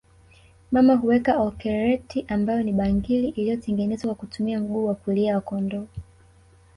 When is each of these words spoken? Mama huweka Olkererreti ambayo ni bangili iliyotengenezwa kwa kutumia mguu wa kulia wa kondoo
Mama 0.71 0.95
huweka 0.95 1.39
Olkererreti 1.39 2.25
ambayo 2.27 2.63
ni 2.63 2.73
bangili 2.73 3.27
iliyotengenezwa 3.29 4.15
kwa 4.15 4.15
kutumia 4.15 4.59
mguu 4.59 4.85
wa 4.85 4.95
kulia 4.95 5.35
wa 5.35 5.41
kondoo 5.41 5.87